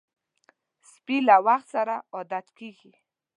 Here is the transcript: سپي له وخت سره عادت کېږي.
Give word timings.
سپي 0.91 1.17
له 1.27 1.35
وخت 1.47 1.67
سره 1.75 1.95
عادت 2.15 2.45
کېږي. 2.59 2.93